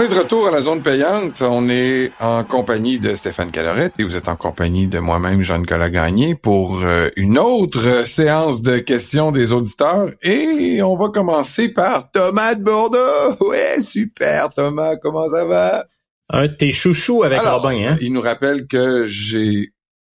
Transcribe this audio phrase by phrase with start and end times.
[0.00, 1.42] On est de retour à la zone payante.
[1.42, 5.90] On est en compagnie de Stéphane Calorette et vous êtes en compagnie de moi-même, Jean-Nicolas
[5.90, 10.08] Gagné, pour euh, une autre séance de questions des auditeurs.
[10.22, 12.96] Et on va commencer par Thomas de Bordeaux.
[13.42, 14.96] Ouais, super, Thomas.
[14.96, 15.84] Comment ça va?
[16.30, 17.98] Un de tes chouchous avec Robin, hein?
[18.00, 19.74] Il nous rappelle que j'ai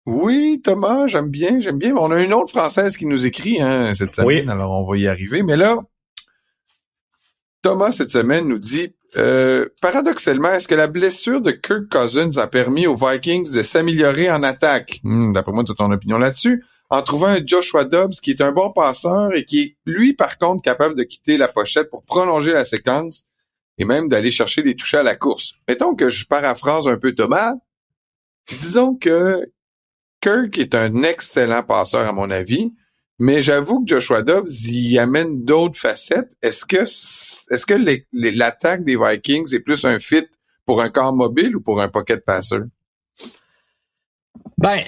[0.06, 1.96] oui, Thomas, j'aime bien, j'aime bien.
[1.98, 5.08] On a une autre Française qui nous écrit hein, cette semaine, alors on va y
[5.08, 5.42] arriver.
[5.42, 5.80] Mais là,
[7.64, 12.48] Thomas, cette semaine, nous dit euh, paradoxalement, est-ce que la blessure de Kirk Cousins a
[12.48, 15.00] permis aux Vikings de s'améliorer en attaque?
[15.04, 16.64] Hmm, d'après moi, tu ton opinion là-dessus.
[16.90, 20.38] En trouvant un Joshua Dobbs qui est un bon passeur et qui est, lui, par
[20.38, 23.24] contre, capable de quitter la pochette pour prolonger la séquence
[23.78, 25.54] et même d'aller chercher des touches à la course.
[25.68, 27.54] Mettons que je paraphrase un peu Thomas.
[28.50, 29.42] Disons que
[30.22, 32.74] Kirk est un excellent passeur, à mon avis,
[33.22, 36.32] mais j'avoue que Joshua Dobbs y amène d'autres facettes.
[36.42, 37.76] Est-ce que
[38.36, 40.26] l'attaque des Vikings est plus un fit
[40.66, 42.58] pour un corps mobile ou pour un pocket passer?
[44.58, 44.82] Ben,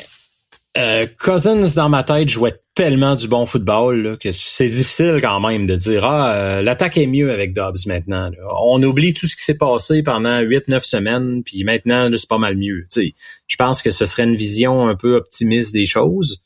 [0.75, 5.67] euh, Cousins dans ma tête jouait tellement du bon football que c'est difficile quand même
[5.67, 8.31] de dire ah euh, l'attaque est mieux avec Dobbs maintenant.
[8.63, 12.58] On oublie tout ce qui s'est passé pendant 8-9 semaines puis maintenant c'est pas mal
[12.58, 12.83] mieux.
[12.95, 16.41] je pense que ce serait une vision un peu optimiste des choses.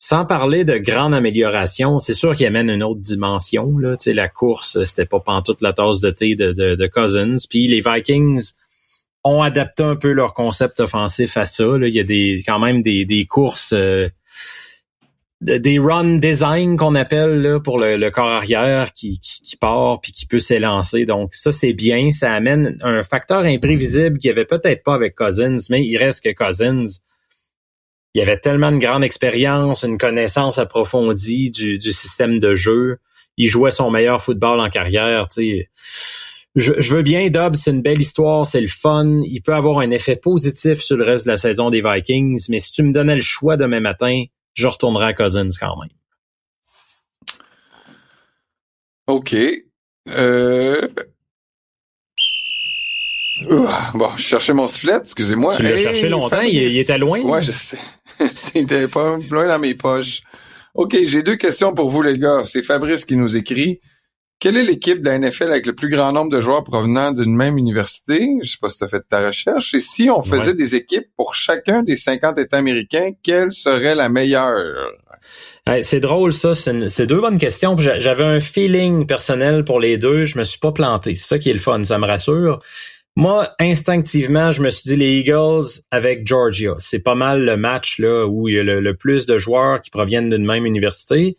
[0.00, 3.76] Sans parler de grande amélioration, c'est sûr qu'il amène une autre dimension.
[3.78, 3.96] Là.
[4.06, 7.36] la course, c'était pas pantoute la tasse de thé de, Cousins.
[7.50, 8.52] Puis les Vikings
[9.24, 11.64] ont adapté un peu leur concept offensif à ça.
[11.82, 14.08] Il y a quand même des, courses, euh,
[15.40, 20.38] des run design qu'on appelle pour le, corps arrière qui, qui, part puis qui peut
[20.38, 21.06] s'élancer.
[21.06, 22.12] Donc ça, c'est bien.
[22.12, 26.22] Ça amène un facteur imprévisible qu'il n'y avait peut-être pas avec Cousins, mais il reste
[26.22, 26.86] que Cousins
[28.14, 32.98] il avait tellement de grande expérience, une connaissance approfondie du, système de jeu.
[33.36, 35.28] Il jouait son meilleur football en carrière.
[36.56, 39.20] Je, je veux bien, Dobbs, c'est une belle histoire, c'est le fun.
[39.24, 42.58] Il peut avoir un effet positif sur le reste de la saison des Vikings, mais
[42.58, 44.24] si tu me donnais le choix demain matin,
[44.54, 45.90] je retournerais à Cousins quand même.
[49.06, 49.36] OK.
[50.10, 50.88] Euh...
[53.94, 55.54] Bon, je cherchais mon sifflet, excusez-moi.
[55.56, 57.20] Tu l'as cherché longtemps, il, était loin.
[57.20, 57.78] Ouais, je sais.
[58.52, 60.22] C'était pas loin dans mes poches.
[60.74, 62.42] OK, j'ai deux questions pour vous, les gars.
[62.46, 63.80] C'est Fabrice qui nous écrit.
[64.40, 67.34] Quelle est l'équipe de la NFL avec le plus grand nombre de joueurs provenant d'une
[67.34, 68.28] même université?
[68.40, 69.74] Je sais pas si tu as fait ta recherche.
[69.74, 74.08] Et si on faisait des équipes pour chacun des 50 États américains, quelle serait la
[74.08, 74.92] meilleure?
[75.82, 77.76] c'est drôle ça, c'est deux bonnes questions.
[77.76, 81.16] J'avais un feeling personnel pour les deux, je me suis pas planté.
[81.16, 82.60] C'est ça qui est le fun, ça me rassure.
[83.18, 86.76] Moi, instinctivement, je me suis dit les Eagles avec Georgia.
[86.78, 89.90] C'est pas mal le match là où il y a le, plus de joueurs qui
[89.90, 91.36] proviennent d'une même université.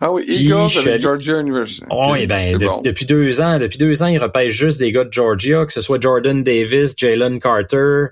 [0.00, 1.82] Ah oui, Eagles avec Georgia University.
[1.90, 5.66] Oui, ben, depuis deux ans, depuis deux ans, ils repêchent juste des gars de Georgia,
[5.66, 8.10] que ce soit Jordan Davis, Jalen Carter,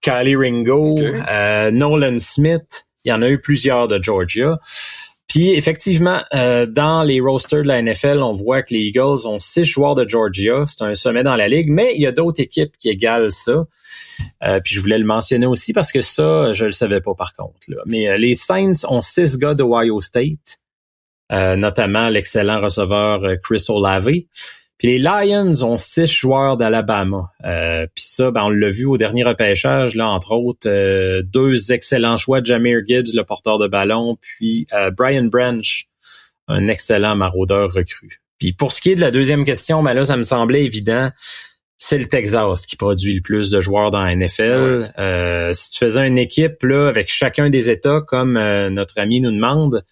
[0.00, 0.96] Kylie Ringo,
[1.28, 2.86] euh, Nolan Smith.
[3.04, 4.60] Il y en a eu plusieurs de Georgia.
[5.28, 9.38] Puis effectivement, euh, dans les rosters de la NFL, on voit que les Eagles ont
[9.38, 10.64] six joueurs de Georgia.
[10.66, 13.64] C'est un sommet dans la ligue, mais il y a d'autres équipes qui égalent ça.
[14.44, 17.34] Euh, puis je voulais le mentionner aussi parce que ça, je le savais pas par
[17.34, 17.58] contre.
[17.86, 20.60] Mais euh, les Saints ont six gars d'Ohio State,
[21.30, 24.10] notamment l'excellent receveur Chris Olave.
[24.78, 27.30] Puis les Lions ont six joueurs d'Alabama.
[27.44, 31.72] Euh, puis ça, ben, on l'a vu au dernier repêchage, là, entre autres, euh, deux
[31.72, 35.86] excellents choix, Jameer Gibbs, le porteur de ballon, puis euh, Brian Branch,
[36.48, 38.20] un excellent maraudeur recru.
[38.38, 41.10] Puis pour ce qui est de la deuxième question, ben là, ça me semblait évident.
[41.76, 45.52] C'est le Texas qui produit le plus de joueurs dans la NFL.
[45.52, 48.34] si tu faisais une équipe là avec chacun des États, comme
[48.70, 49.82] notre ami nous demande,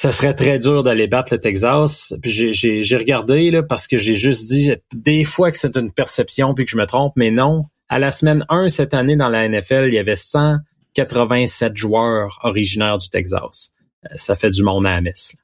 [0.00, 2.14] ça serait très dur d'aller battre le Texas.
[2.22, 6.54] Puis j'ai regardé là, parce que j'ai juste dit des fois que c'est une perception
[6.54, 7.64] puis que je me trompe, mais non.
[7.88, 12.98] À la semaine 1 cette année dans la NFL, il y avait 187 joueurs originaires
[12.98, 13.72] du Texas.
[14.04, 15.34] Euh, ça fait du monde à la messe.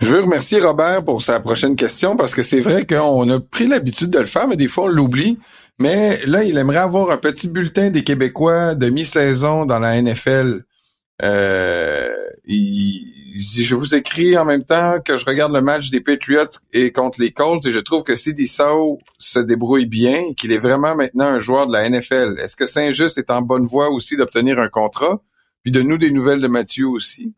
[0.00, 3.66] Je veux remercier Robert pour sa prochaine question parce que c'est vrai qu'on a pris
[3.66, 5.38] l'habitude de le faire, mais des fois on l'oublie.
[5.78, 10.62] Mais là, il aimerait avoir un petit bulletin des Québécois de mi-saison dans la NFL.
[11.22, 12.08] Euh,
[12.44, 16.92] il, je vous écris en même temps que je regarde le match des Patriots et
[16.92, 20.94] contre les Colts et je trouve que Sidney se débrouille bien et qu'il est vraiment
[20.94, 22.36] maintenant un joueur de la NFL.
[22.38, 25.20] Est-ce que Saint-Just est en bonne voie aussi d'obtenir un contrat?
[25.62, 27.34] Puis de nous des nouvelles de Mathieu aussi.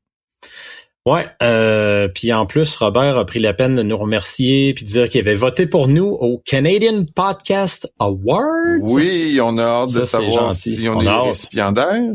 [1.07, 4.91] Ouais, euh, puis en plus, Robert a pris la peine de nous remercier puis de
[4.91, 8.83] dire qu'il avait voté pour nous au Canadian Podcast Awards.
[8.83, 12.13] Oui, on a hâte de savoir si on, est récipiendaire.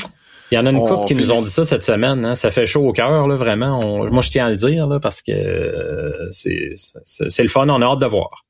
[0.52, 2.24] Il y en a une couple qui nous ont dit ça cette semaine.
[2.26, 2.36] Hein.
[2.36, 4.06] Ça fait chaud au cœur, là, vraiment.
[4.12, 7.68] moi, je tiens à le dire là, parce que euh, c'est le fun.
[7.70, 8.46] On a hâte de voir.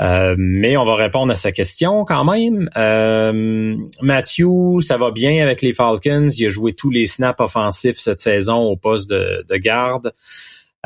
[0.00, 2.70] Euh, mais on va répondre à sa question quand même.
[2.76, 6.28] Euh, Matthew, ça va bien avec les Falcons.
[6.28, 10.12] Il a joué tous les snaps offensifs cette saison au poste de, de garde.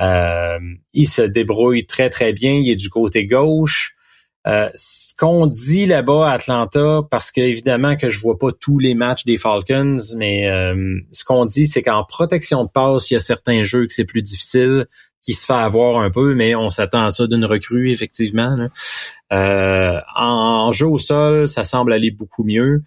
[0.01, 0.59] Euh,
[0.95, 2.53] il se débrouille très très bien.
[2.53, 3.97] Il est du côté gauche.
[4.49, 8.81] Euh, ce qu'on dit là-bas à Atlanta, parce que évidemment que je vois pas tous
[8.81, 13.15] les matchs des Falcons, mais euh, ce qu'on dit, c'est qu'en protection de passe, il
[13.15, 14.87] y a certains jeux que c'est plus difficile,
[15.23, 18.57] qui se fait avoir un peu, mais on s'attend à ça d'une recrue, effectivement.
[19.33, 22.83] Euh, en, jeu au sol, ça semble aller beaucoup mieux.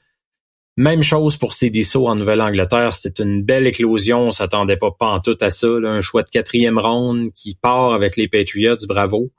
[0.78, 2.92] Même chose pour Cédisso en Nouvelle-Angleterre.
[2.92, 4.28] C'est une belle éclosion.
[4.28, 5.68] On s'attendait pas pantoute à ça.
[5.68, 8.76] Un choix de quatrième ronde qui part avec les Patriots.
[8.88, 9.32] Bravo.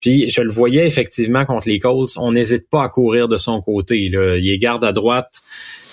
[0.00, 2.16] Puis je le voyais effectivement contre les Colts.
[2.16, 4.08] On n'hésite pas à courir de son côté.
[4.08, 4.36] Là.
[4.36, 5.42] Il est garde à droite.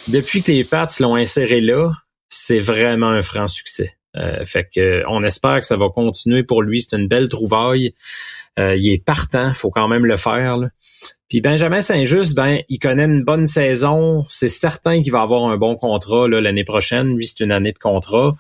[0.08, 1.92] Depuis que les Pats l'ont inséré là,
[2.30, 3.96] c'est vraiment un franc succès.
[4.18, 6.82] Euh, fait que on espère que ça va continuer pour lui.
[6.82, 7.94] C'est une belle trouvaille.
[8.60, 10.58] Euh, il est partant, faut quand même le faire.
[11.32, 14.26] Puis Benjamin Saint-Just, ben, il connaît une bonne saison.
[14.28, 17.16] C'est certain qu'il va avoir un bon contrat l'année prochaine.
[17.16, 18.34] Lui, c'est une année de contrat.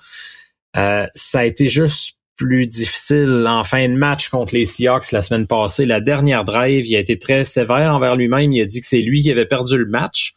[0.75, 5.21] Euh, ça a été juste plus difficile en fin de match contre les Seahawks la
[5.21, 5.85] semaine passée.
[5.85, 8.51] La dernière drive, il a été très sévère envers lui-même.
[8.51, 10.35] Il a dit que c'est lui qui avait perdu le match.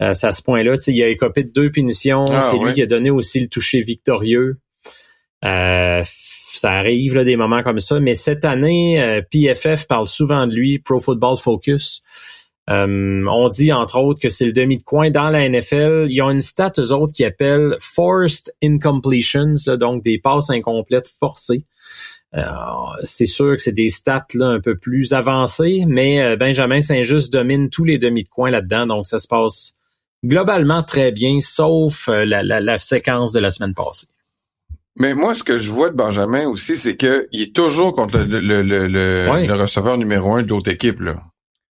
[0.00, 0.76] Euh, c'est à ce point-là.
[0.86, 2.26] Il a écopé de deux punitions.
[2.30, 4.58] Ah, c'est lui qui a donné aussi le toucher victorieux.
[5.44, 6.04] Euh,
[6.58, 10.54] ça arrive là, des moments comme ça, mais cette année, euh, PFF parle souvent de
[10.54, 12.02] lui, Pro Football Focus.
[12.70, 16.06] Euh, on dit entre autres que c'est le demi de coin dans la NFL.
[16.10, 21.64] Ils ont une stat eux autres qui appelle forced incompletions, donc des passes incomplètes forcées.
[23.02, 27.84] c'est sûr que c'est des stats un peu plus avancées, mais Benjamin Saint-Just domine tous
[27.84, 29.72] les demi de coin là-dedans, donc ça se passe
[30.22, 34.08] globalement très bien, sauf la séquence de la semaine passée.
[34.98, 38.40] Mais moi, ce que je vois de Benjamin aussi, c'est qu'il est toujours contre le,
[38.40, 41.00] le, le, le, receveur numéro un de l'autre équipe.
[41.00, 41.22] Là.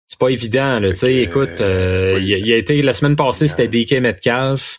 [0.06, 0.78] C'est pas évident.
[0.78, 4.78] Là, sais, écoute, euh, il, a, été la semaine passée, c'était DK Metcalf.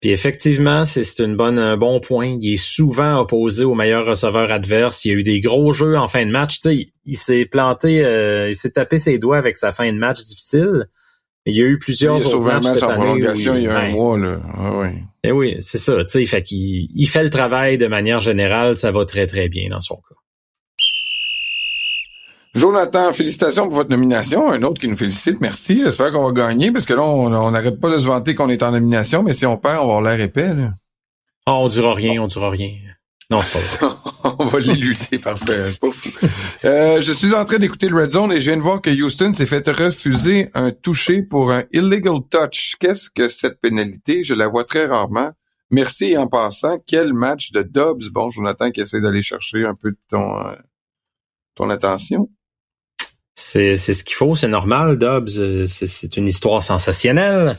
[0.00, 2.36] Puis effectivement, c'est une bonne, un bon point.
[2.40, 5.04] Il est souvent opposé au meilleur receveur adverse.
[5.04, 6.60] Il y a eu des gros jeux en fin de match.
[6.60, 9.98] Tu sais, il s'est planté, euh, il s'est tapé ses doigts avec sa fin de
[9.98, 10.86] match difficile.
[11.46, 13.90] Il y a eu plusieurs il autres matchs match en prolongation il y a un
[13.90, 14.18] mois.
[14.18, 14.40] Là.
[14.52, 14.88] Ah, oui.
[15.22, 15.96] Et eh oui, c'est ça.
[16.04, 18.76] Tu sais, fait qu'il il fait le travail de manière générale.
[18.76, 20.16] Ça va très, très bien dans son cas.
[22.54, 24.50] Jonathan, félicitations pour votre nomination.
[24.50, 25.82] Un autre qui nous félicite, merci.
[25.84, 28.62] J'espère qu'on va gagner parce que là, on n'arrête pas de se vanter qu'on est
[28.62, 30.54] en nomination, mais si on perd, on va avoir l'air épais.
[30.54, 30.70] Là.
[31.46, 32.70] Oh, on dira rien, on dira rien.
[33.30, 33.96] Non, c'est pas vrai.
[34.38, 35.70] on va les lutter, parfait.
[36.64, 38.90] Euh, je suis en train d'écouter le Red Zone et je viens de voir que
[38.90, 42.76] Houston s'est fait refuser un toucher pour un illegal touch.
[42.78, 44.24] Qu'est-ce que cette pénalité?
[44.24, 45.32] Je la vois très rarement.
[45.70, 46.78] Merci en passant.
[46.86, 48.10] Quel match de Dobbs.
[48.10, 50.54] Bon, Jonathan qui essaie d'aller chercher un peu de ton, euh,
[51.54, 52.30] ton attention.
[53.34, 55.38] C'est, c'est ce qu'il faut, c'est normal, Dobbs.
[55.38, 57.56] Euh, c'est une histoire sensationnelle.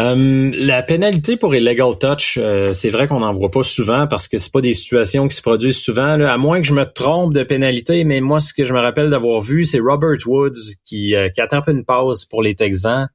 [0.00, 4.28] Euh, la pénalité pour illegal touch, euh, c'est vrai qu'on n'en voit pas souvent parce
[4.28, 6.16] que c'est pas des situations qui se produisent souvent.
[6.16, 8.80] Là, à moins que je me trompe de pénalité, mais moi, ce que je me
[8.80, 13.08] rappelle d'avoir vu, c'est Robert Woods qui, euh, qui attrape une pause pour les Texans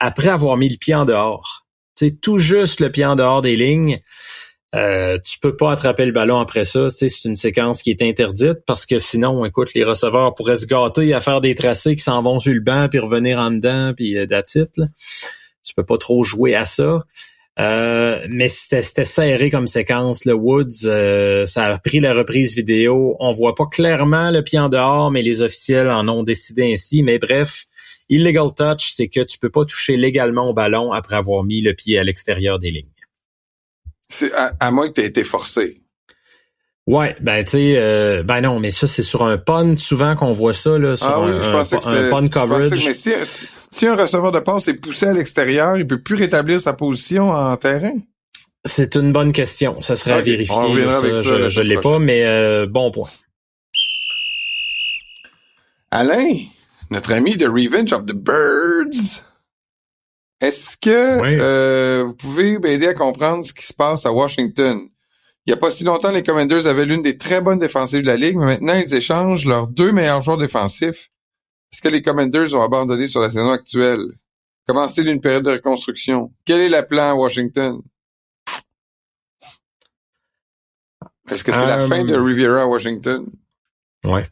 [0.00, 1.64] après avoir mis le pied en dehors.
[1.94, 4.00] C'est tout juste le pied en dehors des lignes.
[4.74, 6.90] Euh, tu peux pas attraper le ballon après ça.
[6.90, 11.14] C'est une séquence qui est interdite parce que sinon, écoute, les receveurs pourraient se gâter
[11.14, 14.18] à faire des tracés qui s'en vont sur le banc puis revenir en dedans puis
[14.18, 14.56] euh, that's
[15.64, 17.02] tu peux pas trop jouer à ça.
[17.60, 20.24] Euh, mais c'était serré comme séquence.
[20.24, 23.16] Le Woods, euh, ça a pris la reprise vidéo.
[23.20, 27.02] On voit pas clairement le pied en dehors, mais les officiels en ont décidé ainsi.
[27.02, 27.66] Mais bref,
[28.08, 31.74] illegal touch, c'est que tu peux pas toucher légalement au ballon après avoir mis le
[31.74, 32.88] pied à l'extérieur des lignes.
[34.08, 35.80] C'est à, moins que tu aies été forcé.
[36.86, 40.34] Ouais, ben tu sais, euh, ben non, mais ça c'est sur un pun souvent qu'on
[40.34, 42.84] voit ça là, sur ah oui, un, je pensais que pun coverage.
[42.84, 43.10] mais si,
[43.74, 47.30] si, un receveur de passe est poussé à l'extérieur, il peut plus rétablir sa position
[47.30, 47.96] en terrain?
[48.64, 50.54] C'est une bonne question, ça serait à vérifier.
[50.90, 53.10] ça, je, l'ai pas, mais euh, bon point.
[55.90, 56.34] Alain,
[56.90, 59.24] notre ami de Revenge of the Birds.
[60.40, 60.90] Est-ce que
[61.40, 64.78] euh, vous pouvez m'aider à comprendre ce qui se passe à Washington?
[65.46, 68.06] Il n'y a pas si longtemps, les Commanders avaient l'une des très bonnes défensives de
[68.06, 71.10] la Ligue, mais maintenant, ils échangent leurs deux meilleurs joueurs défensifs.
[71.74, 74.06] Est-ce que les Commanders ont abandonné sur la saison actuelle?
[74.64, 76.32] Commencer d'une période de reconstruction?
[76.44, 77.82] Quel est le plan à Washington?
[81.28, 83.26] Est-ce que c'est la fin de euh, Riviera à Washington?
[84.04, 84.24] Ouais.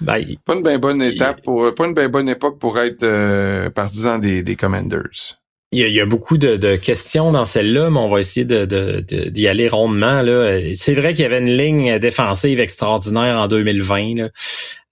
[0.00, 3.70] Ben, pas une bien bonne étape pour, pas une bien bonne époque pour être euh,
[3.70, 5.37] partisan des, des Commanders.
[5.70, 8.20] Il y, a, il y a, beaucoup de, de questions dans celle-là, mais on va
[8.20, 10.22] essayer de, de, d'y aller rondement.
[10.22, 10.60] Là.
[10.74, 14.14] C'est vrai qu'il y avait une ligne défensive extraordinaire en 2020.
[14.16, 14.30] Là.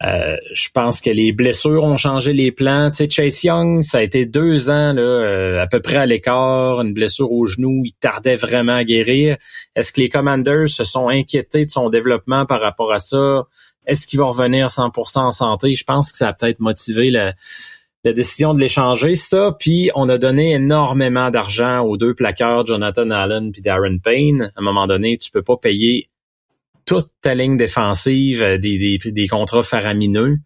[0.04, 2.90] Euh, je pense que les blessures ont changé les plans.
[2.90, 6.06] Tu sais, Chase Young, ça a été deux ans là, euh, à peu près à
[6.06, 9.38] l'écart, une blessure au genou, il tardait vraiment à guérir.
[9.74, 13.44] Est-ce que les Commanders se sont inquiétés de son développement par rapport à ça?
[13.86, 15.74] Est-ce qu'il va revenir 100% en santé?
[15.74, 17.32] Je pense que ça a peut-être motivé la,
[18.06, 19.16] la décision de l'échanger.
[19.16, 24.52] Ça, puis on a donné énormément d'argent aux deux plaqueurs, Jonathan Allen puis Darren Payne.
[24.54, 26.08] À un moment donné, tu peux pas payer
[26.84, 30.36] toute ta ligne défensive euh, des, des, des contrats faramineux.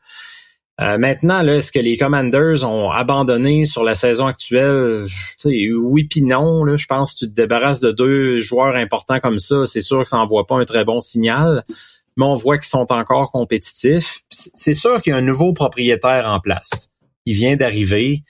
[0.81, 5.05] Euh, maintenant, là, est-ce que les Commanders ont abandonné sur la saison actuelle?
[5.45, 6.65] Oui puis non.
[6.65, 9.67] Là, je pense que tu te débarrasses de deux joueurs importants comme ça.
[9.67, 11.65] C'est sûr que ça n'envoie pas un très bon signal,
[12.17, 14.21] mais on voit qu'ils sont encore compétitifs.
[14.31, 16.91] C'est sûr qu'il y a un nouveau propriétaire en place.
[17.27, 18.23] Il vient d'arriver.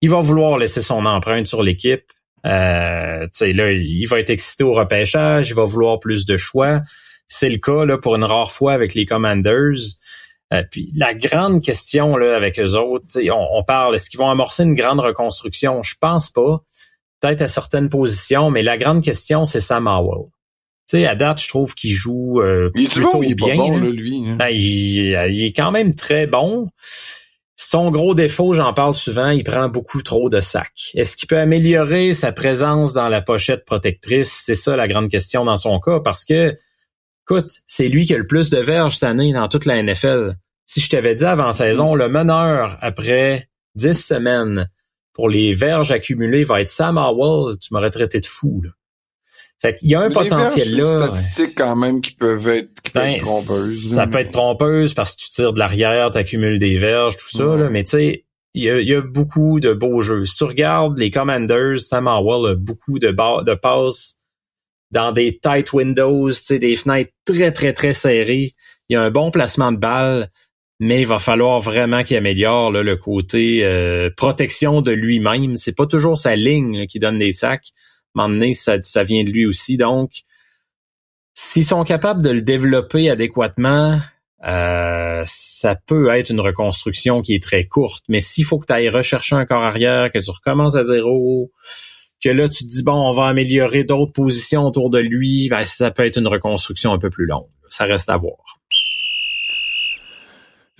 [0.00, 2.04] Il va vouloir laisser son empreinte sur l'équipe.
[2.44, 5.50] Euh, là, il va être excité au repêchage.
[5.50, 6.80] Il va vouloir plus de choix.
[7.28, 9.96] C'est le cas là, pour une rare fois avec les Commanders.
[10.52, 14.28] Euh, puis la grande question là, avec eux autres, on, on, parle, est-ce qu'ils vont
[14.28, 15.82] amorcer une grande reconstruction?
[15.82, 16.62] Je pense pas.
[17.20, 20.26] Peut-être à certaines positions, mais la grande question, c'est Sam Howell.
[20.90, 23.34] Tu sais, à date, je trouve qu'il joue euh, il est plutôt bon, il est
[23.34, 23.56] bien.
[23.56, 24.24] Pas bon, là, lui.
[24.26, 24.36] Hein?
[24.36, 26.66] Ben, il, il, est quand même très bon.
[27.56, 30.92] Son gros défaut, j'en parle souvent, il prend beaucoup trop de sacs.
[30.94, 34.42] Est-ce qu'il peut améliorer sa présence dans la pochette protectrice?
[34.44, 36.56] C'est ça la grande question dans son cas, parce que
[37.24, 40.36] Écoute, c'est lui qui a le plus de verges cette année dans toute la NFL.
[40.66, 44.68] Si je t'avais dit avant saison, le meneur après 10 semaines
[45.12, 48.62] pour les verges accumulées va être Sam Howell, tu m'aurais traité de fou.
[48.64, 48.70] Là.
[49.62, 50.98] Fait qu'il y a un potentiel là.
[50.98, 53.94] statistiques quand même qui peuvent être, qui peuvent ben, être trompeuses.
[53.94, 57.30] Ça peut être trompeuse parce que tu tires de l'arrière, tu accumules des verges, tout
[57.30, 57.44] ça.
[57.44, 60.26] Là, mais tu sais, il y, a, il y, a, beaucoup de beaux jeux.
[60.26, 64.16] Si tu regardes les Commanders, Sam Howell a beaucoup de, de passes
[64.90, 68.54] dans des tight windows, des fenêtres très, très, très serrées.
[68.88, 70.28] Il y a un bon placement de balle,
[70.80, 75.56] mais il va falloir vraiment qu'il améliore là, le côté euh, protection de lui-même.
[75.56, 77.68] C'est pas toujours sa ligne qui donne des sacs.
[78.14, 79.76] Donné, ça, ça vient de lui aussi.
[79.76, 80.10] Donc,
[81.34, 83.98] s'ils sont capables de le développer adéquatement,
[84.44, 88.04] euh, ça peut être une reconstruction qui est très courte.
[88.08, 91.50] Mais s'il faut que tu ailles rechercher un corps arrière, que tu recommences à zéro,
[92.22, 95.64] que là, tu te dis, bon, on va améliorer d'autres positions autour de lui, ben,
[95.64, 97.48] ça peut être une reconstruction un peu plus longue.
[97.68, 98.60] Ça reste à voir.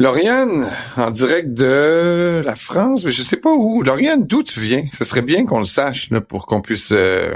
[0.02, 0.66] Lauriane,
[0.96, 3.84] en direct de la France, mais je sais pas où.
[3.84, 4.84] Lauriane, d'où tu viens?
[4.92, 7.30] Ce serait bien qu'on le sache là, pour qu'on puisse euh,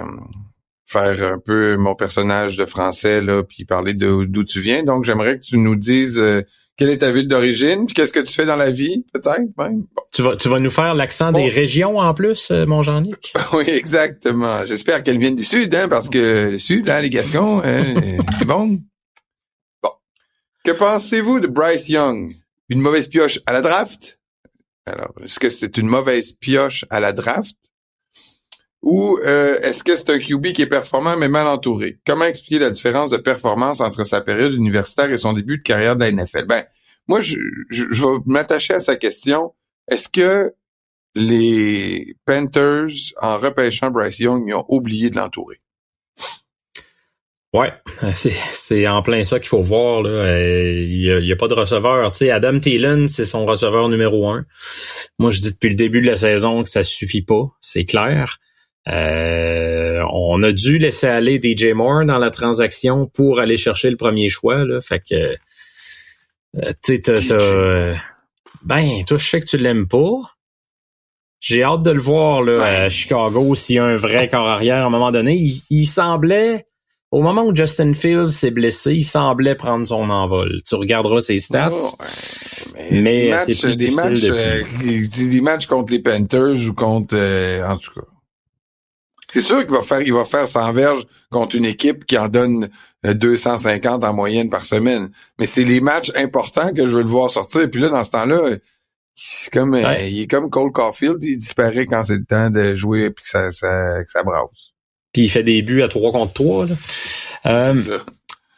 [0.84, 4.82] faire un peu mon personnage de français, là, puis parler d'où tu viens.
[4.82, 6.42] Donc, j'aimerais que tu nous dises euh,
[6.76, 9.84] quelle est ta ville d'origine, puis qu'est-ce que tu fais dans la vie, peut-être même.
[10.12, 13.32] Tu vas, tu vas nous faire l'accent des régions en plus, euh, mon Jean-Nic?
[13.52, 14.66] oui, exactement.
[14.66, 17.84] J'espère qu'elle vient du sud, hein, parce que le sud, là, les Gascons, hein,
[18.36, 18.80] c'est bon.
[19.84, 19.90] Bon.
[20.64, 22.34] Que pensez-vous de Bryce Young?
[22.68, 24.18] Une mauvaise pioche à la draft?
[24.86, 27.56] Alors, est-ce que c'est une mauvaise pioche à la draft?
[28.82, 31.98] Ou euh, est-ce que c'est un QB qui est performant mais mal entouré?
[32.06, 35.96] Comment expliquer la différence de performance entre sa période universitaire et son début de carrière
[35.96, 36.44] de la NFL?
[36.44, 36.64] Ben,
[37.08, 37.36] moi, je,
[37.70, 39.54] je, vais m'attacher à sa question.
[39.88, 40.54] Est-ce que
[41.16, 45.60] les Panthers, en repêchant Bryce Young, ils ont oublié de l'entourer?
[47.52, 47.72] Ouais,
[48.12, 50.02] c'est en plein ça qu'il faut voir.
[50.02, 50.10] Là.
[50.10, 52.10] Euh, il n'y a, pas de receveur.
[52.12, 54.44] Tu sais, Adam Thielen, c'est son receveur numéro un.
[55.18, 58.38] Moi, je dis depuis le début de la saison que ça suffit pas, c'est clair.
[58.88, 63.96] Euh, on a dû laisser aller DJ Moore dans la transaction pour aller chercher le
[63.96, 64.64] premier choix.
[64.64, 64.80] Là.
[64.80, 65.34] Fait que
[66.56, 67.96] euh, tu sais,
[68.66, 70.16] ben, toi, je sais que tu l'aimes pas.
[71.38, 74.82] J'ai hâte de le voir là, à Chicago s'il y a un vrai corps arrière
[74.82, 75.36] à un moment donné.
[75.70, 76.66] Il, semblait,
[77.12, 80.60] au moment où Justin Fields s'est blessé, il semblait prendre son envol.
[80.66, 81.70] Tu regarderas ses stats.
[82.90, 87.92] mais, c'est plus des matchs, euh, des matchs contre les Panthers ou contre, en tout
[87.94, 88.06] cas.
[89.36, 92.28] C'est sûr qu'il va faire, il va faire 100 verges contre une équipe qui en
[92.28, 92.68] donne
[93.04, 95.10] 250 euh, en moyenne par semaine.
[95.38, 97.70] Mais c'est les matchs importants que je veux le voir sortir.
[97.70, 98.56] Puis là, dans ce temps-là,
[99.14, 102.74] c'est comme, euh, il est comme Cole Caulfield, il disparaît quand c'est le temps de
[102.74, 104.72] jouer puis que ça, ça, que ça brasse.
[105.16, 106.66] Puis il fait des buts à 3 contre 3.
[107.46, 107.74] Euh,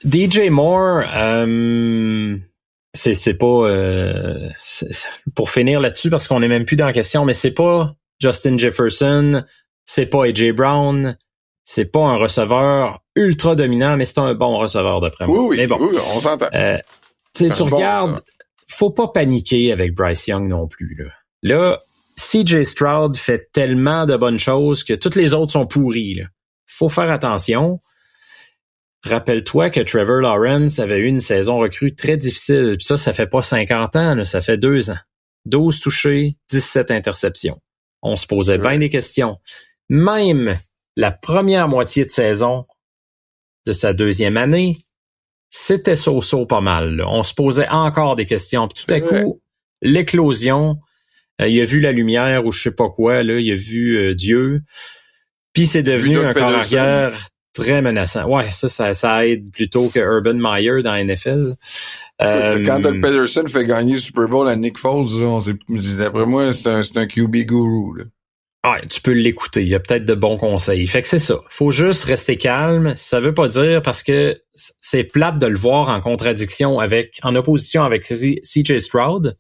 [0.04, 2.36] DJ Moore, euh,
[2.92, 3.68] c'est pas
[5.36, 8.58] pour finir là-dessus parce qu'on est même plus dans la question, mais c'est pas Justin
[8.58, 9.44] Jefferson,
[9.84, 11.16] c'est pas AJ Brown,
[11.62, 15.38] c'est pas un receveur ultra dominant, mais c'est un bon receveur d'après moi.
[15.38, 16.48] Oui, oui, mais bon, oui, on s'entend.
[16.54, 16.78] Euh,
[17.36, 18.20] tu regardes,
[18.66, 20.96] faut pas paniquer avec Bryce Young non plus.
[20.98, 21.12] Là,
[21.44, 21.78] là
[22.16, 26.14] CJ Stroud fait tellement de bonnes choses que toutes les autres sont pourries.
[26.14, 26.24] Là.
[26.68, 27.80] Faut faire attention.
[29.04, 32.76] Rappelle-toi que Trevor Lawrence avait eu une saison recrue très difficile.
[32.78, 34.98] Puis ça, ça fait pas 50 ans, ça fait deux ans.
[35.46, 37.60] 12 touchés, 17 interceptions.
[38.02, 39.38] On se posait bien des questions.
[39.88, 40.56] Même
[40.96, 42.66] la première moitié de saison
[43.66, 44.76] de sa deuxième année,
[45.50, 47.02] c'était so-so pas mal.
[47.06, 48.68] On se posait encore des questions.
[48.68, 49.40] Puis tout à coup,
[49.80, 50.78] l'éclosion,
[51.40, 53.96] euh, il a vu la lumière ou je sais pas quoi, là, il a vu
[53.96, 54.62] euh, Dieu.
[55.58, 58.28] Puis c'est devenu un corps arrière très menaçant.
[58.28, 61.54] Ouais, ça, ça, aide plutôt que Urban Meyer dans la NFL.
[62.22, 65.08] Euh, quand Doug Pederson fait gagner le Super Bowl à Nick Foles,
[65.98, 67.98] d'après moi, c'est un, un QB guru.
[67.98, 68.04] Là.
[68.70, 69.62] Ouais, tu peux l'écouter.
[69.62, 70.86] Il y a peut-être de bons conseils.
[70.86, 71.40] Fait que c'est ça.
[71.50, 72.94] Faut juste rester calme.
[72.96, 77.34] Ça veut pas dire parce que c'est plate de le voir en contradiction avec, en
[77.34, 79.36] opposition avec CJ Stroud.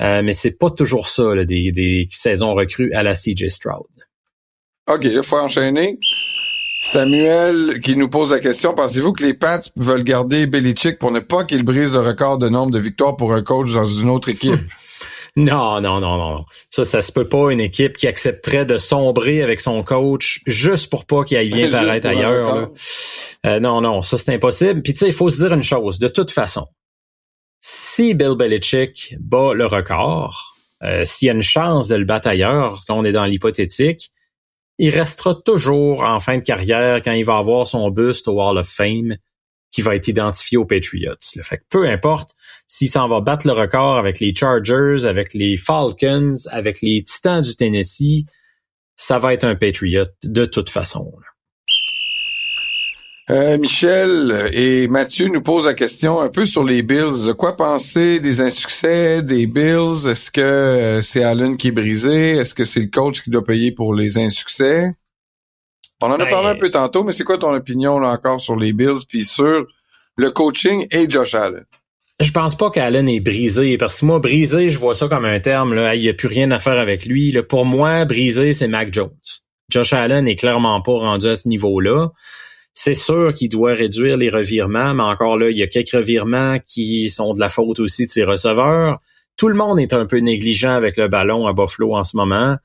[0.00, 3.88] Euh, mais c'est pas toujours ça, là, des, des saisons recrues à la CJ Stroud.
[4.88, 5.98] OK, il faut enchaîner.
[6.80, 11.20] Samuel qui nous pose la question, pensez-vous que les Pats veulent garder Belichick pour ne
[11.20, 14.28] pas qu'il brise le record de nombre de victoires pour un coach dans une autre
[14.28, 14.54] équipe?
[15.36, 16.44] Non, non, non, non.
[16.68, 20.90] Ça, ça se peut pas une équipe qui accepterait de sombrer avec son coach juste
[20.90, 22.70] pour pas qu'il aille bien paraître ailleurs.
[23.46, 24.82] Euh, non, non, ça c'est impossible.
[24.82, 26.00] Puis tu sais, il faut se dire une chose.
[26.00, 26.66] De toute façon,
[27.60, 32.26] si Bill Belichick bat le record, euh, s'il y a une chance de le battre
[32.26, 34.10] ailleurs, là on est dans l'hypothétique,
[34.78, 38.58] il restera toujours en fin de carrière quand il va avoir son buste au Wall
[38.58, 39.16] of Fame
[39.70, 41.14] qui va être identifié aux Patriots.
[41.36, 42.30] Le fait que peu importe
[42.66, 47.42] s'il s'en va battre le record avec les Chargers, avec les Falcons, avec les Titans
[47.42, 48.24] du Tennessee,
[48.96, 51.12] ça va être un Patriot de toute façon.
[53.30, 57.34] Euh, Michel et Mathieu nous posent la question un peu sur les Bills.
[57.36, 60.08] Quoi penser des insuccès des Bills?
[60.08, 62.30] Est-ce que euh, c'est Allen qui est brisé?
[62.30, 64.94] Est-ce que c'est le coach qui doit payer pour les insuccès?
[66.00, 68.40] On en a parlé un ben, peu tantôt, mais c'est quoi ton opinion là encore
[68.40, 69.66] sur les Bills puis sur
[70.16, 71.64] le coaching et Josh Allen?
[72.20, 75.38] Je pense pas qu'Allen est brisé parce que moi brisé, je vois ça comme un
[75.38, 77.30] terme là, il y a plus rien à faire avec lui.
[77.30, 77.42] Là.
[77.42, 79.10] Pour moi, brisé, c'est Mac Jones.
[79.70, 82.08] Josh Allen est clairement pas rendu à ce niveau-là.
[82.80, 86.60] C'est sûr qu'il doit réduire les revirements, mais encore là, il y a quelques revirements
[86.64, 89.00] qui sont de la faute aussi de ses receveurs.
[89.36, 92.56] Tout le monde est un peu négligent avec le ballon à Buffalo en ce moment.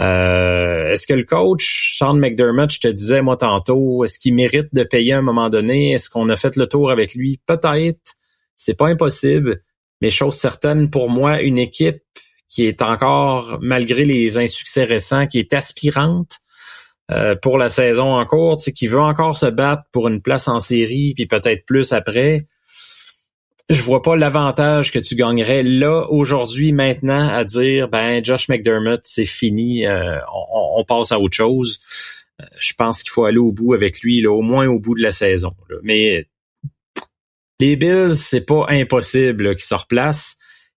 [0.00, 4.74] Euh, est-ce que le coach, Sean McDermott, je te disais moi tantôt, est-ce qu'il mérite
[4.74, 5.92] de payer à un moment donné?
[5.92, 7.38] Est-ce qu'on a fait le tour avec lui?
[7.46, 8.14] Peut-être.
[8.56, 9.62] C'est pas impossible.
[10.00, 12.02] Mais chose certaine, pour moi, une équipe
[12.48, 16.40] qui est encore, malgré les insuccès récents, qui est aspirante,
[17.10, 20.58] euh, pour la saison en cours, qui veut encore se battre pour une place en
[20.58, 22.46] série, puis peut-être plus après,
[23.68, 29.02] je vois pas l'avantage que tu gagnerais là, aujourd'hui, maintenant, à dire ben Josh McDermott,
[29.04, 30.16] c'est fini, euh,
[30.74, 31.78] on, passe à autre chose.
[32.40, 34.94] Euh, je pense qu'il faut aller au bout avec lui, là, au moins au bout
[34.94, 35.52] de la saison.
[35.82, 36.26] Mais
[37.60, 40.36] les Bills, c'est pas impossible qu'ils se replacent.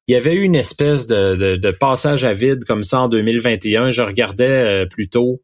[0.10, 3.92] Il y avait eu une espèce de, de, passage à vide comme ça en 2021.
[3.92, 5.42] Je regardais plus tôt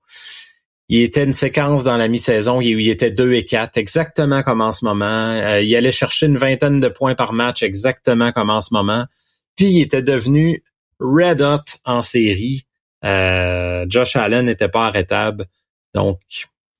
[0.90, 4.62] il était une séquence dans la mi-saison où il était 2 et 4, exactement comme
[4.62, 5.06] en ce moment.
[5.06, 9.06] Euh, il allait chercher une vingtaine de points par match, exactement comme en ce moment.
[9.56, 10.64] Puis il était devenu
[11.00, 12.64] red hot en série.
[13.06, 15.46] Euh, Josh Allen n'était pas arrêtable.
[15.94, 16.20] Donc,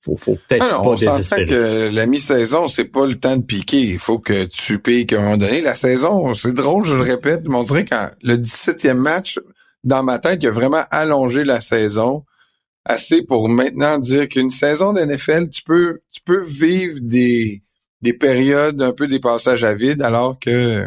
[0.00, 1.46] faut, faut peut-être ah pas on désespérer.
[1.46, 3.80] que la mi-saison, c'est pas le temps de piquer.
[3.80, 5.62] Il faut que tu piques à un moment donné.
[5.62, 9.38] La saison, c'est drôle, je le répète, mais on dirait que le 17e match,
[9.82, 12.24] dans ma tête, il a vraiment allongé la saison
[12.84, 17.62] assez pour maintenant dire qu'une saison d'NFL, tu peux, tu peux vivre des,
[18.02, 20.86] des périodes un peu des passages à vide, alors que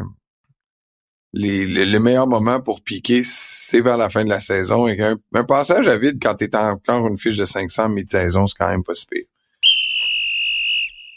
[1.34, 4.88] les, le meilleur moment pour piquer, c'est vers la fin de la saison.
[4.88, 8.58] Et un, passage à vide quand tu es encore une fiche de 500 mi-saison, c'est
[8.58, 9.26] quand même pas si pire.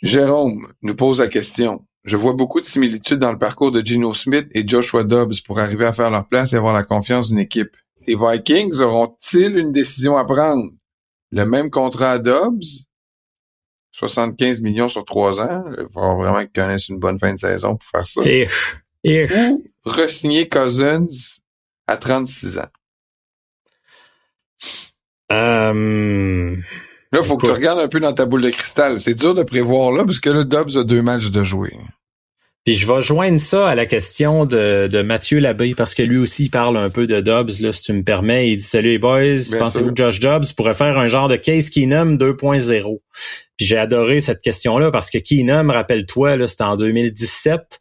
[0.03, 1.85] Jérôme nous pose la question.
[2.05, 5.59] Je vois beaucoup de similitudes dans le parcours de Gino Smith et Joshua Dobbs pour
[5.61, 7.77] arriver à faire leur place et avoir la confiance d'une équipe.
[8.07, 10.65] Les Vikings auront-ils une décision à prendre?
[11.33, 12.85] Le même contrat à Dobbs,
[13.93, 15.65] 75 millions sur trois ans?
[15.79, 18.21] Il va vraiment qu'ils connaissent une bonne fin de saison pour faire ça.
[18.21, 18.25] Ou
[19.85, 21.07] re-signer Cousins
[21.87, 22.69] à 36 ans.
[25.33, 26.57] Euh,
[27.13, 28.99] là, il faut que tu regardes un peu dans ta boule de cristal.
[28.99, 31.73] C'est dur de prévoir là, parce que là, Dobbs a deux matchs de jouer.
[32.65, 36.19] Puis je vais joindre ça à la question de, de Mathieu Labbé, parce que lui
[36.19, 38.51] aussi il parle un peu de Dobbs, là, si tu me permets.
[38.51, 41.71] Il dit Salut les boys, pensez-vous que Josh Dobbs pourrait faire un genre de Case
[41.71, 42.99] Keenum 2.0?
[43.57, 47.81] Puis j'ai adoré cette question-là parce que Keenum, rappelle-toi, là, c'était en 2017.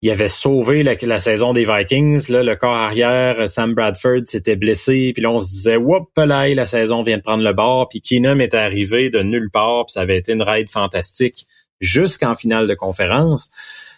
[0.00, 2.30] il avait sauvé la, saison des Vikings.
[2.30, 5.12] Là, le corps arrière, Sam Bradford s'était blessé.
[5.12, 7.88] Puis là, on se disait, whoop, là, la saison vient de prendre le bord.
[7.88, 9.86] Puis Keenum est arrivé de nulle part.
[9.86, 11.46] Puis ça avait été une ride fantastique
[11.84, 13.50] jusqu'en finale de conférence.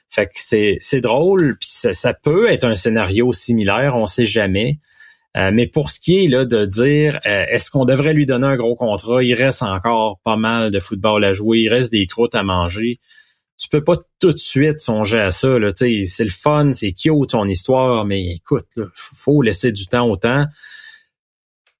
[0.08, 1.56] Fait que c'est, drôle.
[1.60, 4.78] Puis ça, ça, peut être un scénario similaire, on sait jamais.
[5.36, 8.56] Euh, mais pour ce qui est de dire euh, est-ce qu'on devrait lui donner un
[8.56, 12.34] gros contrat, il reste encore pas mal de football à jouer, il reste des croûtes
[12.34, 13.00] à manger
[13.58, 15.58] tu peux pas tout de suite songer à ça.
[15.58, 20.08] Là, c'est le fun, c'est cute ton histoire, mais écoute, il faut laisser du temps
[20.08, 20.46] au temps.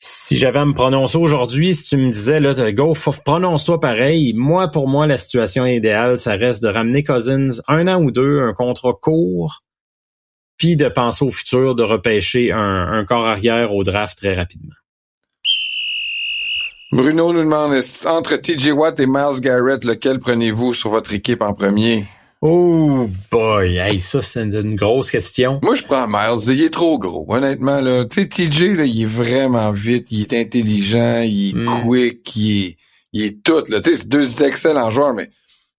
[0.08, 2.92] Si j'avais à me prononcer aujourd'hui, si tu me disais là, go,
[3.24, 4.34] prononce-toi pareil.
[4.34, 8.40] Moi, pour moi, la situation idéale, ça reste de ramener Cousins un an ou deux,
[8.40, 9.64] un contrat court,
[10.58, 14.76] puis de penser au futur, de repêcher un, un corps arrière au draft très rapidement.
[16.92, 17.72] Bruno nous demande
[18.06, 22.04] entre TJ Watt et Miles Garrett, lequel prenez-vous sur votre équipe en premier?
[22.42, 25.58] Oh boy, hey, ça c'est une grosse question.
[25.62, 27.24] Moi je prends Miles, il est trop gros.
[27.28, 31.54] Honnêtement là, tu sais TJ là, il est vraiment vite, il est intelligent, il est
[31.54, 31.86] hmm.
[31.86, 32.76] quick, il est,
[33.12, 33.80] il est tout là.
[33.80, 35.30] Tu sais, c'est deux excellents joueurs, mais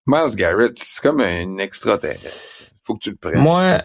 [0.08, 2.72] Miles Garrett c'est comme un extraterrestre.
[2.84, 3.39] Faut que tu le prennes.
[3.39, 3.84] Moi,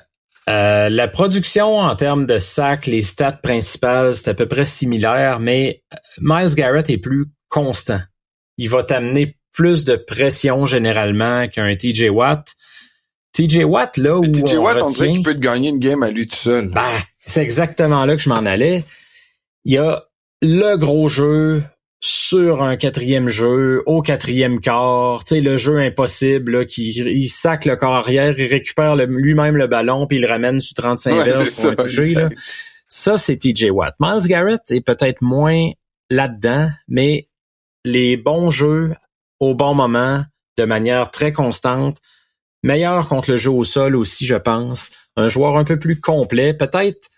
[0.48, 5.40] euh, la production en termes de sacs, les stats principales, c'est à peu près similaire,
[5.40, 8.00] mais euh, Miles Garrett est plus constant.
[8.56, 12.54] Il va t'amener plus de pression généralement qu'un TJ Watt.
[13.32, 14.26] TJ Watt, là où.
[14.26, 16.68] TJ Watt, on dirait qu'il peut te gagner une game à lui tout seul.
[16.68, 16.88] Ben,
[17.26, 18.84] c'est exactement là que je m'en allais.
[19.64, 20.04] Il y a
[20.42, 21.62] le gros jeu,
[22.04, 27.28] sur un quatrième jeu, au quatrième quart, tu sais, le jeu impossible, là, qui, il
[27.28, 31.14] sac le corps arrière, il récupère lui-même le ballon, puis il le ramène sur 35
[31.14, 32.28] ouais, pour ça, toucher, là.
[32.88, 33.94] Ça, c'est TJ Watt.
[34.00, 35.70] Miles Garrett est peut-être moins
[36.10, 37.28] là-dedans, mais
[37.84, 38.94] les bons jeux
[39.38, 40.24] au bon moment,
[40.58, 41.98] de manière très constante,
[42.62, 44.90] meilleur contre le jeu au sol aussi, je pense.
[45.16, 47.10] Un joueur un peu plus complet, peut-être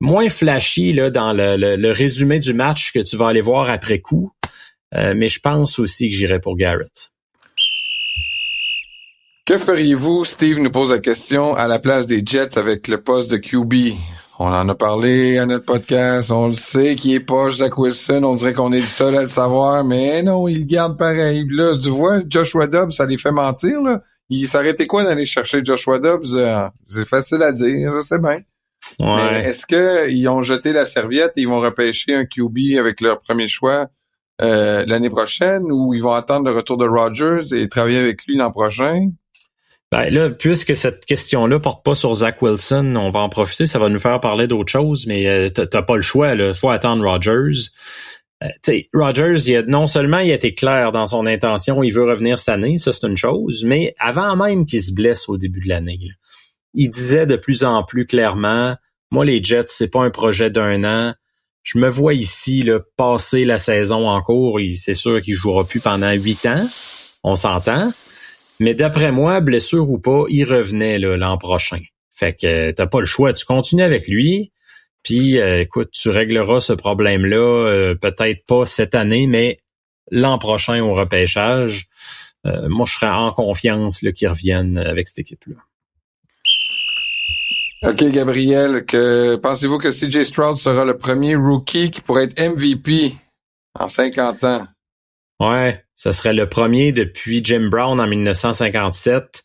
[0.00, 4.32] moins flashy là, dans le, résumé du match que tu vas aller voir après coup.
[4.94, 7.10] Euh, mais je pense aussi que j'irai pour Garrett.
[9.46, 13.30] Que feriez-vous, Steve nous pose la question, à la place des Jets avec le poste
[13.30, 13.96] de QB?
[14.38, 18.22] On en a parlé à notre podcast, on le sait qui est poche Zach Wilson,
[18.24, 21.44] on dirait qu'on est le seul à le savoir, mais non, il garde pareil.
[21.50, 24.02] Là, tu vois, Joshua Dobbs, ça les fait mentir, là.
[24.30, 26.34] Il s'arrêtait quoi d'aller chercher Joshua Dobbs?
[26.34, 28.38] Euh, c'est facile à dire, je sais bien.
[28.98, 29.44] Ouais.
[29.44, 33.46] est-ce qu'ils ont jeté la serviette et ils vont repêcher un QB avec leur premier
[33.46, 33.88] choix
[34.40, 38.36] euh, l'année prochaine ou ils vont attendre le retour de Rodgers et travailler avec lui
[38.36, 39.10] l'an prochain?
[39.92, 43.80] Ben là, puisque cette question-là porte pas sur Zach Wilson, on va en profiter, ça
[43.80, 47.04] va nous faire parler d'autre chose, mais euh, t'as pas le choix, il faut attendre
[47.04, 47.70] Rodgers.
[48.42, 52.04] Euh, Rodgers, il a, non seulement il a été clair dans son intention, il veut
[52.04, 55.60] revenir cette année, ça c'est une chose, mais avant même qu'il se blesse au début
[55.60, 55.98] de l'année,
[56.72, 58.76] il disait de plus en plus clairement,
[59.10, 61.14] moi les Jets, c'est pas un projet d'un an.
[61.62, 64.58] Je me vois ici là, passer la saison en cours.
[64.76, 66.66] C'est sûr qu'il jouera plus pendant huit ans.
[67.22, 67.92] On s'entend.
[68.60, 71.76] Mais d'après moi, blessure ou pas, il revenait l'an prochain.
[72.14, 73.32] Fait que t'as pas le choix.
[73.32, 74.52] Tu continues avec lui.
[75.02, 79.58] Puis euh, écoute, tu régleras ce problème-là, euh, peut-être pas cette année, mais
[80.10, 81.88] l'an prochain au repêchage.
[82.46, 85.56] Euh, moi, je serais en confiance qu'il revienne avec cette équipe-là.
[87.82, 93.12] OK, Gabriel, que pensez-vous que CJ Stroud sera le premier rookie qui pourrait être MVP
[93.78, 94.66] en 50 ans?
[95.40, 99.42] Ouais, ça serait le premier depuis Jim Brown en 1957.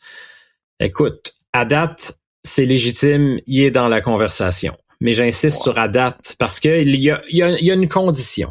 [0.81, 4.77] Écoute, à date, c'est légitime, il est dans la conversation.
[5.05, 8.49] Mais j'insiste sur à date parce qu'il y a, y, a, y a une condition.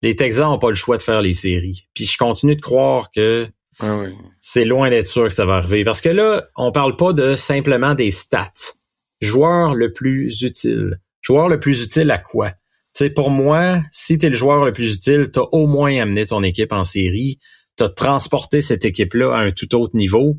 [0.00, 1.86] Les Texans n'ont pas le choix de faire les séries.
[1.92, 3.46] Puis je continue de croire que
[3.80, 4.04] ah
[4.40, 5.84] c'est loin d'être sûr que ça va arriver.
[5.84, 8.72] Parce que là, on parle pas de simplement des stats.
[9.20, 10.98] Joueur le plus utile.
[11.20, 12.52] Joueur le plus utile à quoi?
[12.94, 15.66] Tu sais, pour moi, si tu es le joueur le plus utile, tu as au
[15.66, 17.38] moins amené ton équipe en série.
[17.76, 20.38] Tu as transporté cette équipe-là à un tout autre niveau.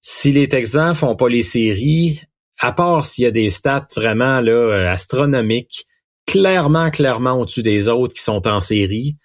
[0.00, 2.22] Si les Texans font pas les séries,
[2.60, 5.86] à part s'il y a des stats vraiment là astronomiques,
[6.26, 9.16] clairement, clairement au-dessus des autres qui sont en série,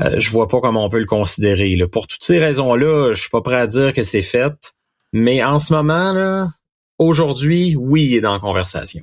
[0.00, 1.74] euh, je vois pas comment on peut le considérer.
[1.76, 1.88] Là.
[1.88, 4.74] Pour toutes ces raisons-là, je suis pas prêt à dire que c'est fait.
[5.12, 6.48] Mais en ce moment, là,
[6.98, 9.02] aujourd'hui, oui, il est dans la conversation.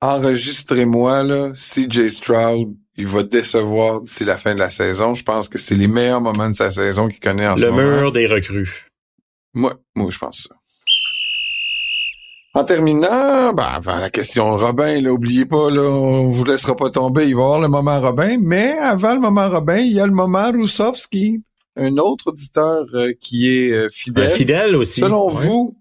[0.00, 5.14] Enregistrez-moi, là, CJ Stroud, il va décevoir d'ici la fin de la saison.
[5.14, 7.78] Je pense que c'est les meilleurs moments de sa saison qu'il connaît en ce moment.
[7.78, 8.90] Le mur des recrues.
[9.54, 10.54] Moi, moi, je pense ça.
[12.56, 16.88] En terminant, ben, avant la question Robin, là, oubliez pas, là, on vous laissera pas
[16.88, 19.98] tomber, il va y avoir le moment Robin, mais avant le moment Robin, il y
[19.98, 21.42] a le moment Roussovski,
[21.74, 24.30] un autre auditeur euh, qui est euh, fidèle.
[24.30, 25.00] fidèle aussi.
[25.00, 25.76] Selon vous,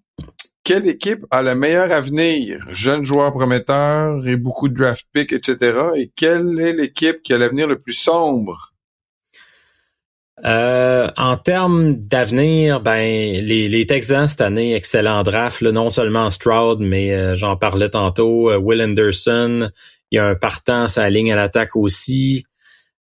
[0.63, 2.65] quelle équipe a le meilleur avenir?
[2.71, 5.77] Jeunes joueurs prometteurs et beaucoup de draft picks, etc.
[5.95, 8.72] Et quelle est l'équipe qui a l'avenir le plus sombre?
[10.45, 16.79] Euh, en termes d'avenir, ben les, les Texans cette année, excellent draft, non seulement Stroud,
[16.79, 19.69] mais euh, j'en parlais tantôt, euh, Will Anderson,
[20.11, 22.45] il y a un partant sa ligne à l'attaque aussi.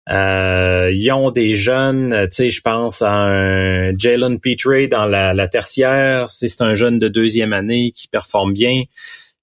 [0.07, 5.47] ils ont des jeunes, tu sais, je pense à un Jalen Petrie dans la, la
[5.47, 8.83] tertiaire, c'est un jeune de deuxième année qui performe bien.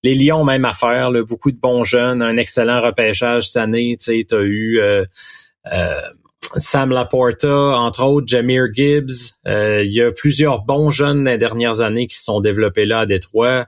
[0.04, 4.24] Les Lions, même affaire, là, beaucoup de bons jeunes, un excellent repêchage cette année, tu
[4.24, 4.80] sais, as eu
[6.56, 9.34] Sam Laporta, entre autres, Jameer Gibbs.
[9.46, 13.00] Euh, il y a plusieurs bons jeunes des dernières années qui se sont développés là
[13.00, 13.66] à Détroit.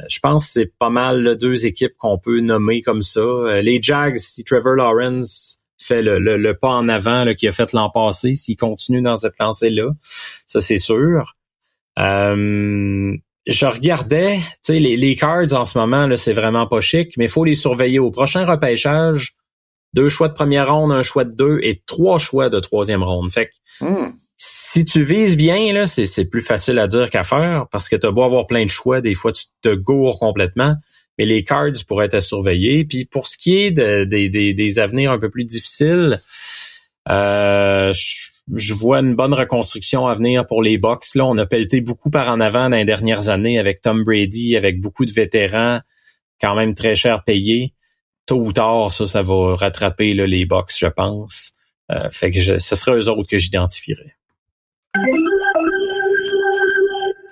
[0.00, 3.20] Euh, je pense que c'est pas mal deux équipes qu'on peut nommer comme ça.
[3.20, 7.88] Euh, les Jags, si Trevor Lawrence fait le, pas en avant qu'il a fait l'an
[7.88, 9.90] passé, s'il continue dans cette lancée-là,
[10.46, 11.34] ça c'est sûr.
[11.96, 17.26] je regardais, tu sais, les, les cards en ce moment, c'est vraiment pas chic, mais
[17.26, 18.00] il faut les surveiller.
[18.00, 19.37] Au prochain repêchage,
[19.94, 23.32] deux choix de première ronde, un choix de deux et trois choix de troisième ronde.
[23.32, 24.12] Fait que, hmm.
[24.36, 28.06] si tu vises bien, là, c'est, plus facile à dire qu'à faire parce que tu
[28.06, 30.76] as beau avoir plein de choix, des fois tu te gourres complètement,
[31.18, 32.84] mais les cards pourraient être à surveiller.
[32.84, 36.20] Puis pour ce qui est des avenirs un peu plus difficiles,
[37.10, 37.92] euh,
[38.54, 41.14] je, vois une bonne reconstruction à venir pour les box.
[41.14, 44.56] Là, on a pelleté beaucoup par en avant dans les dernières années avec Tom Brady,
[44.56, 45.80] avec beaucoup de vétérans,
[46.40, 47.72] quand même très cher payés
[48.28, 51.52] tôt ou tard, ça, ça va rattraper là, les box, je pense.
[51.90, 54.14] Euh, fait que ce serait eux autres que j'identifierais.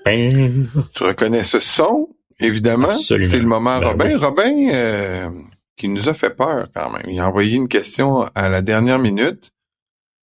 [0.05, 0.67] Ben.
[0.95, 2.09] Tu reconnais ce son,
[2.41, 2.95] évidemment.
[2.95, 4.17] C'est le moment ben Robin.
[4.17, 5.31] Robin, euh,
[5.77, 7.03] qui nous a fait peur quand même.
[7.09, 9.53] Il a envoyé une question à la dernière minute.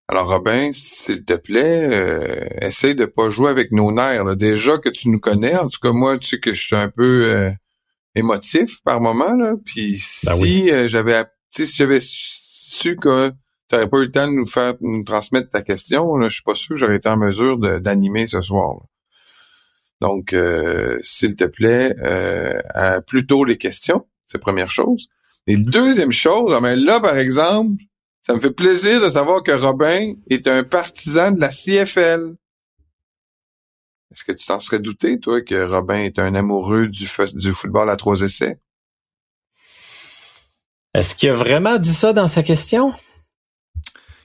[0.07, 4.35] Alors Robin, s'il te plaît, euh, essaye de pas jouer avec nos nerfs.
[4.35, 6.89] Déjà que tu nous connais, en tout cas moi, tu sais que je suis un
[6.89, 7.51] peu euh,
[8.15, 9.55] émotif par moment là.
[9.63, 13.29] Puis ben si euh, j'avais si j'avais su que
[13.69, 16.35] tu n'aurais pas eu le temps de nous faire nous transmettre ta question, là, je
[16.35, 18.75] suis pas sûr que j'aurais été en mesure d'animer ce soir.
[20.01, 22.59] Donc, euh, s'il te plaît, euh,
[23.07, 25.07] plutôt les questions, c'est première chose.
[25.47, 27.81] Et deuxième chose, ah, ben là, par exemple,
[28.21, 32.35] ça me fait plaisir de savoir que Robin est un partisan de la CFL.
[34.13, 37.89] Est-ce que tu t'en serais douté, toi, que Robin est un amoureux du, du football
[37.89, 38.59] à trois essais?
[40.93, 42.93] Est-ce qu'il a vraiment dit ça dans sa question?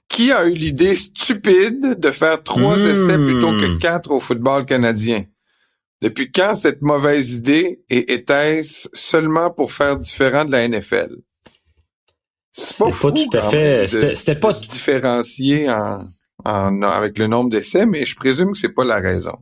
[0.09, 2.91] Qui a eu l'idée stupide de faire trois hmm.
[2.91, 5.25] essais plutôt que quatre au football canadien?
[6.03, 11.17] Depuis quand cette mauvaise idée et était-ce seulement pour faire différent de la NFL?
[12.53, 13.87] C'est pas, tout à fait.
[13.87, 16.07] C'était pas se différencier en,
[16.45, 19.39] avec le nombre d'essais, mais je présume que c'est pas la raison.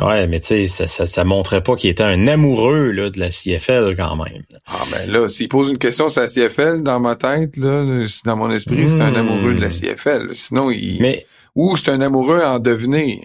[0.00, 3.18] Ouais, mais tu sais, ça, ça, ça, montrait pas qu'il était un amoureux là, de
[3.18, 4.44] la CFL quand même.
[4.66, 7.84] Ah ben là, s'il pose une question sur la CFL, dans ma tête, là,
[8.24, 9.96] dans mon esprit, c'est un amoureux de la hmm.
[9.96, 10.34] CFL.
[10.34, 11.02] Sinon, il.
[11.02, 13.18] Mais, ou c'est un amoureux en devenir.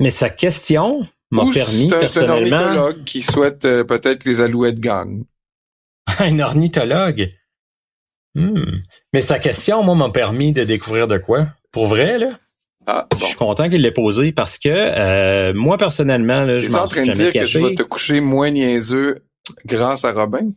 [0.00, 2.56] Mais sa question m'a permis c'est un, personnellement.
[2.56, 5.24] un ornithologue qui souhaite euh, peut-être les alouettes gagnent.
[6.18, 7.30] un ornithologue?
[8.34, 8.80] Hmm.
[9.12, 11.48] Mais sa question, moi, m'a permis de découvrir de quoi?
[11.72, 12.38] Pour vrai, là?
[12.86, 16.86] Ah, Je suis content qu'il l'ait posé parce que euh, moi personnellement, là, je m'en
[16.86, 19.16] suis jamais en train de dire que tu vas te coucher moins niaiseux
[19.64, 20.52] grâce à Robin?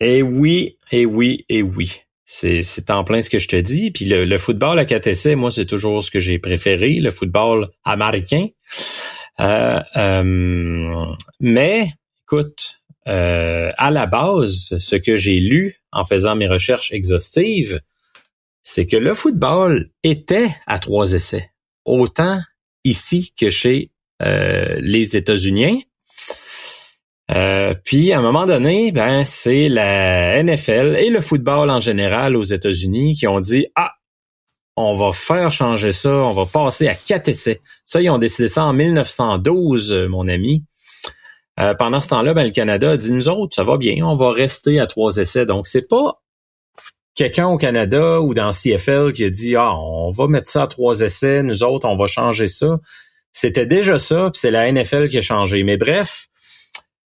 [0.00, 2.02] Eh oui, eh oui, eh oui.
[2.24, 3.90] C'est, c'est en plein ce que je te dis.
[3.90, 8.48] Puis le, football à 4 moi, c'est toujours ce que j'ai préféré, le football américain.
[9.40, 11.92] Euh, euh, mais,
[12.24, 17.80] écoute, à la base, ce que j'ai lu en faisant mes recherches exhaustives,
[18.62, 21.50] c'est que le football était à trois essais
[21.88, 22.40] autant
[22.84, 23.90] ici que chez
[24.22, 25.86] euh, les États-Unis.
[27.30, 32.34] Euh, puis à un moment donné, ben c'est la NFL et le football en général
[32.36, 33.92] aux États-Unis qui ont dit ah
[34.76, 37.60] on va faire changer ça, on va passer à quatre essais.
[37.84, 40.64] Ça ils ont décidé ça en 1912, euh, mon ami.
[41.78, 44.32] pendant ce temps-là, ben, le Canada a dit nous autres ça va bien, on va
[44.32, 45.46] rester à trois essais.
[45.46, 46.20] Donc c'est pas
[47.18, 50.66] quelqu'un au Canada ou dans CFL qui a dit ah on va mettre ça à
[50.68, 52.78] trois essais, nous autres on va changer ça.
[53.32, 55.64] C'était déjà ça, puis c'est la NFL qui a changé.
[55.64, 56.28] Mais bref,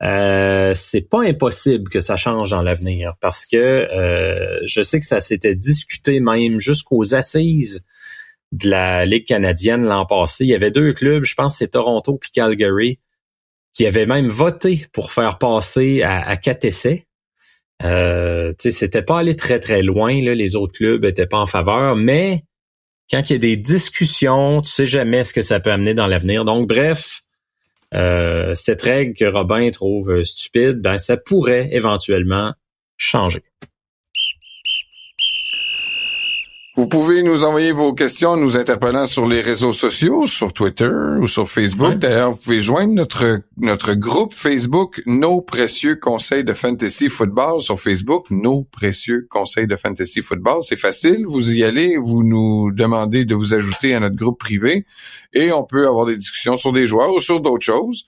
[0.03, 5.07] euh, c'est pas impossible que ça change dans l'avenir parce que euh, je sais que
[5.07, 7.85] ça s'était discuté même jusqu'aux assises
[8.51, 10.45] de la Ligue canadienne l'an passé.
[10.45, 12.99] Il y avait deux clubs, je pense c'est Toronto et Calgary,
[13.73, 17.07] qui avaient même voté pour faire passer à quatre essais.
[17.85, 20.23] Euh, c'était pas allé très très loin.
[20.23, 22.43] Là, les autres clubs étaient pas en faveur, mais
[23.11, 26.07] quand il y a des discussions, tu sais jamais ce que ça peut amener dans
[26.07, 26.45] l'avenir.
[26.45, 27.23] Donc bref,
[27.95, 32.55] euh, cette règle que Robin trouve stupide, ben ça pourrait éventuellement
[32.97, 33.43] changer.
[36.75, 40.89] Vous pouvez nous envoyer vos questions, nous interpellant sur les réseaux sociaux, sur Twitter
[41.21, 41.99] ou sur Facebook.
[41.99, 47.79] D'ailleurs, vous pouvez joindre notre notre groupe Facebook Nos précieux conseils de fantasy football sur
[47.79, 48.31] Facebook.
[48.31, 51.27] Nos précieux conseils de fantasy football, c'est facile.
[51.27, 54.87] Vous y allez, vous nous demandez de vous ajouter à notre groupe privé
[55.35, 58.07] et on peut avoir des discussions sur des joueurs ou sur d'autres choses.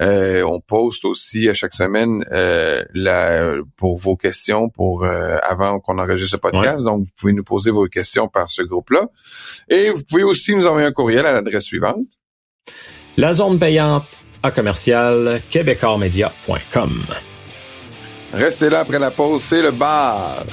[0.00, 5.80] Euh, on poste aussi à chaque semaine euh, la, pour vos questions pour euh, avant
[5.80, 6.84] qu'on enregistre ce podcast.
[6.84, 9.08] Donc, vous pouvez nous poser vos questions par ce groupe-là.
[9.68, 12.06] Et vous pouvez aussi nous envoyer un courriel à l'adresse suivante.
[13.16, 14.06] La zone payante
[14.42, 17.02] à commercial québécoismedia.com.
[18.32, 20.44] Restez là après la pause, c'est le bar.